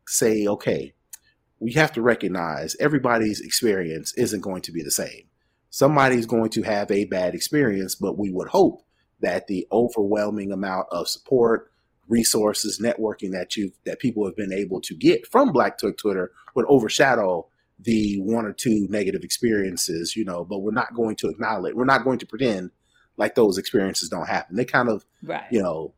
[0.06, 0.94] say, okay,
[1.58, 5.28] we have to recognize everybody's experience isn't going to be the same
[5.74, 8.86] somebody's going to have a bad experience, but we would hope
[9.18, 11.68] that the overwhelming amount of support,
[12.08, 16.66] resources, networking that you that people have been able to get from Black Twitter would
[16.68, 17.46] overshadow
[17.78, 21.84] the one or two negative experiences, you know, but we're not going to acknowledge, we're
[21.84, 22.70] not going to pretend
[23.16, 24.56] like those experiences don't happen.
[24.56, 25.44] They kind of, right.
[25.50, 25.94] you know,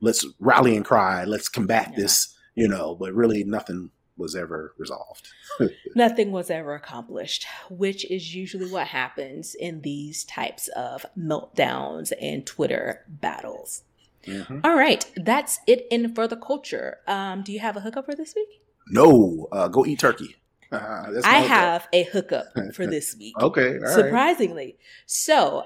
[0.00, 2.02] let's rally and cry, let's combat yeah.
[2.02, 5.28] this, you know, but really nothing was ever resolved.
[5.96, 12.46] Nothing was ever accomplished, which is usually what happens in these types of meltdowns and
[12.46, 13.82] Twitter battles.
[14.26, 14.60] Mm-hmm.
[14.64, 16.98] All right, that's it in for the culture.
[17.06, 18.48] Um, do you have a hookup for this week?
[18.88, 20.36] No, uh, go eat turkey.
[20.72, 23.34] Uh, I have a hookup for this week.
[23.40, 24.64] okay, surprisingly.
[24.64, 24.78] Right.
[25.04, 25.64] So,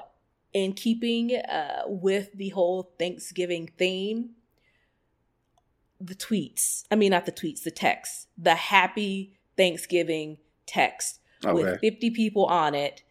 [0.55, 4.31] in keeping uh, with the whole Thanksgiving theme,
[6.01, 6.85] the tweets.
[6.91, 11.53] I mean, not the tweets, the text, the happy Thanksgiving text okay.
[11.53, 13.03] with 50 people on it,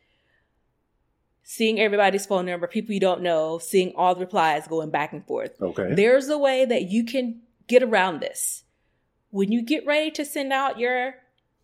[1.43, 5.25] seeing everybody's phone number, people you don't know, seeing all the replies going back and
[5.25, 5.61] forth.
[5.61, 5.93] Okay.
[5.93, 8.63] There's a way that you can get around this.
[9.29, 11.15] When you get ready to send out your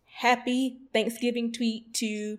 [0.04, 2.38] happy Thanksgiving tweet to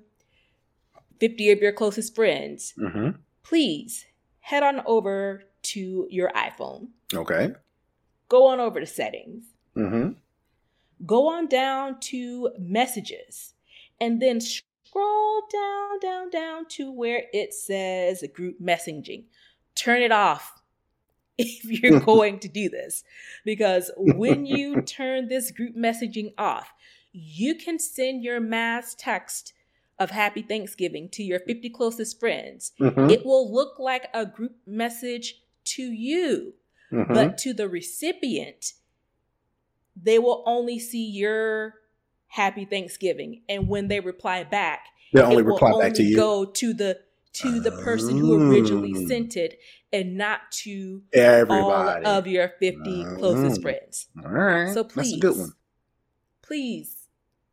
[1.20, 3.12] 50 of your closest friends, mm-hmm.
[3.44, 4.06] please
[4.40, 6.88] head on over to your iPhone.
[7.14, 7.54] Okay
[8.32, 9.44] go on over to settings.
[9.76, 10.14] Mm-hmm.
[11.06, 13.54] Go on down to messages
[14.00, 14.40] and then
[14.92, 19.24] scroll down, down, down to where it says group messaging.
[19.76, 20.62] Turn it off
[21.38, 23.04] if you're going to do this.
[23.46, 26.74] Because when you turn this group messaging off,
[27.14, 29.54] you can send your mass text
[30.00, 32.72] of happy Thanksgiving to your 50 closest friends.
[32.80, 33.10] Mm-hmm.
[33.10, 35.36] It will look like a group message
[35.66, 36.54] to you.
[36.92, 37.14] Mm-hmm.
[37.14, 38.74] But to the recipient,
[39.96, 41.76] they will only see your
[42.32, 43.42] happy Thanksgiving.
[43.48, 46.16] And when they reply back, they only reply back to you.
[46.16, 47.00] Go to the
[47.34, 49.08] to the person who originally mm.
[49.08, 49.58] sent it
[49.94, 53.16] and not to everybody all of your 50 mm-hmm.
[53.18, 54.08] closest friends.
[54.22, 54.74] All right.
[54.74, 55.54] So please, That's a good one.
[56.42, 57.08] please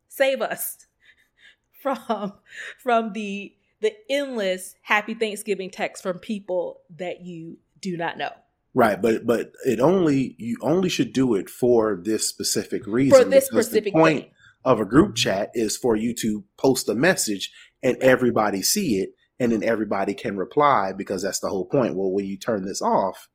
[0.09, 0.87] save us
[1.81, 2.33] from
[2.77, 8.31] from the the endless happy Thanksgiving text from people that you do not know.
[8.73, 13.17] Right, but but it only you only should do it for this specific reason.
[13.17, 14.31] For this specific the point thing.
[14.65, 17.51] Of a group chat is for you to post a message
[17.81, 21.95] and everybody see it, and then everybody can reply because that's the whole point.
[21.95, 23.29] Well, when you turn this off,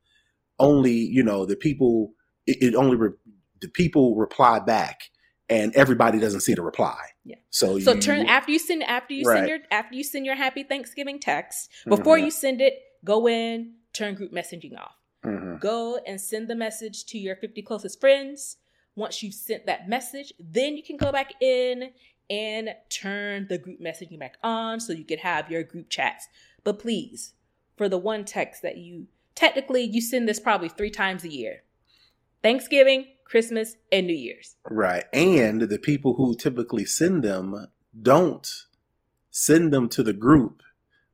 [0.59, 2.13] only you know the people.
[2.45, 3.09] It, it only re,
[3.61, 5.01] the people reply back,
[5.49, 6.99] and everybody doesn't see the reply.
[7.23, 7.37] Yeah.
[7.49, 9.37] So so you, turn after you send after you right.
[9.37, 12.25] send your after you send your happy Thanksgiving text before mm-hmm.
[12.25, 14.95] you send it, go in turn group messaging off.
[15.25, 15.57] Mm-hmm.
[15.57, 18.57] Go and send the message to your 50 closest friends.
[18.95, 21.91] Once you've sent that message, then you can go back in
[22.29, 26.27] and turn the group messaging back on so you can have your group chats.
[26.63, 27.33] But please,
[27.75, 31.63] for the one text that you technically you send this probably three times a year.
[32.41, 34.55] Thanksgiving, Christmas, and New Year's.
[34.69, 35.05] Right.
[35.13, 37.67] And the people who typically send them
[38.01, 38.47] don't
[39.31, 40.61] send them to the group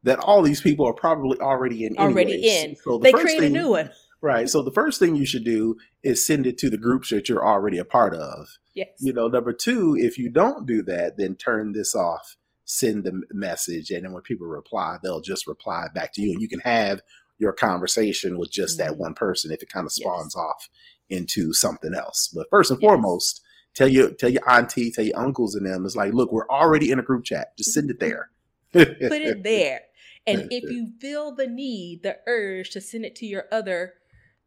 [0.04, 1.98] that all these people are probably already in.
[1.98, 2.76] Already in.
[2.76, 3.92] So the they create thing, a new one.
[4.22, 4.48] Right.
[4.48, 7.46] So the first thing you should do is send it to the groups that you're
[7.46, 8.48] already a part of.
[8.76, 8.90] Yes.
[9.00, 13.24] You know, number two, if you don't do that, then turn this off, send the
[13.32, 16.34] message, and then when people reply, they'll just reply back to you.
[16.34, 17.02] And you can have
[17.40, 18.90] your conversation with just mm-hmm.
[18.90, 20.44] that one person if it kind of spawns yes.
[20.44, 20.70] off
[21.10, 22.30] into something else.
[22.34, 22.88] But first and yes.
[22.88, 23.42] foremost,
[23.74, 26.92] tell your tell your auntie, tell your uncles and them, it's like, look, we're already
[26.92, 27.58] in a group chat.
[27.58, 28.30] Just send it there.
[28.72, 29.82] Put it there.
[30.28, 33.96] And if you feel the need, the urge to send it to your other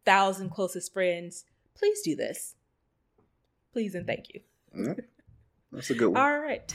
[0.05, 1.45] thousand closest friends,
[1.77, 2.55] please do this.
[3.73, 4.41] Please and thank you.
[5.71, 6.21] That's a good one.
[6.21, 6.73] All right.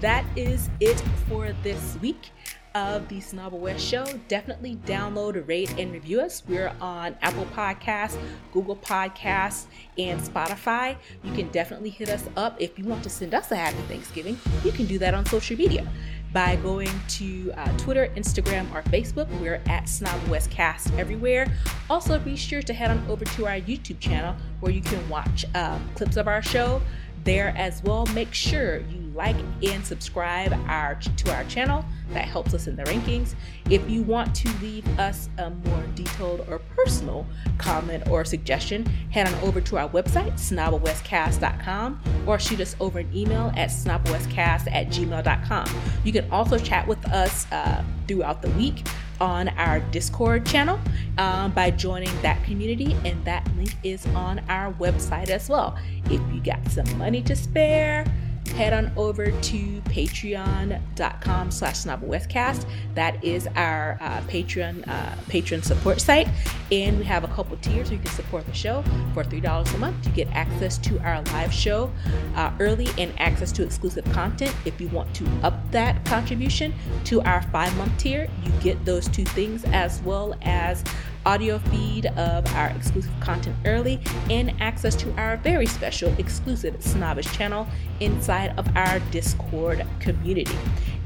[0.00, 0.98] That is it
[1.28, 2.30] for this week.
[2.74, 6.42] of the Snobble West Show, definitely download, rate, and review us.
[6.48, 8.18] We're on Apple Podcasts,
[8.52, 9.66] Google Podcasts,
[9.98, 10.96] and Spotify.
[11.22, 14.38] You can definitely hit us up if you want to send us a happy Thanksgiving.
[14.64, 15.86] You can do that on social media
[16.32, 19.28] by going to uh, Twitter, Instagram, or Facebook.
[19.40, 21.46] We're at Snob West Cast everywhere.
[21.90, 25.44] Also, be sure to head on over to our YouTube channel where you can watch
[25.54, 26.80] uh, clips of our show
[27.24, 28.06] there as well.
[28.06, 31.84] Make sure you like and subscribe our to our channel.
[32.12, 33.34] That helps us in the rankings.
[33.70, 37.26] If you want to leave us a more detailed or personal
[37.58, 43.10] comment or suggestion, head on over to our website, snobblewestcast.com, or shoot us over an
[43.14, 45.68] email at snobblewestcast at gmail.com.
[46.04, 48.84] You can also chat with us uh, throughout the week
[49.20, 50.80] on our Discord channel
[51.16, 55.78] um, by joining that community, and that link is on our website as well.
[56.06, 58.04] If you got some money to spare,
[58.50, 66.00] head on over to patreon.com slash snobblewestcast that is our uh, patreon uh, patron support
[66.00, 66.28] site.
[66.70, 68.82] And we have a couple tiers so you can support the show.
[69.14, 71.90] For $3 a month you get access to our live show
[72.36, 74.54] uh, early and access to exclusive content.
[74.64, 76.74] If you want to up that contribution
[77.04, 80.84] to our five month tier you get those two things as well as
[81.26, 84.00] audio feed of our exclusive content early,
[84.30, 87.66] and access to our very special exclusive Snobbish channel
[88.00, 90.56] inside of our Discord community.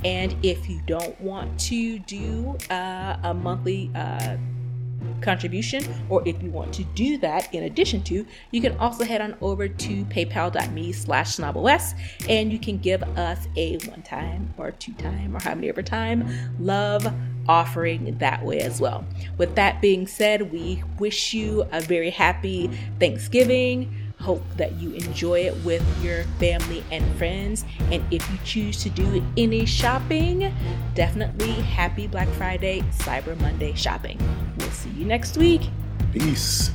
[0.05, 4.37] And if you don't want to do uh, a monthly uh,
[5.21, 9.21] contribution, or if you want to do that in addition to, you can also head
[9.21, 11.95] on over to paypal.me slash snobbles
[12.29, 15.83] and you can give us a one time or two time or how many ever
[15.83, 17.07] time love
[17.49, 19.05] offering that way as well.
[19.39, 23.93] With that being said, we wish you a very happy Thanksgiving.
[24.21, 27.65] Hope that you enjoy it with your family and friends.
[27.93, 30.55] And if you choose to do any shopping,
[30.95, 34.19] definitely happy Black Friday, Cyber Monday shopping.
[34.59, 35.69] We'll see you next week.
[36.13, 36.71] Peace.